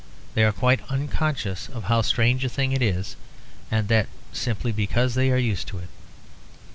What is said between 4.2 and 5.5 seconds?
simply because they are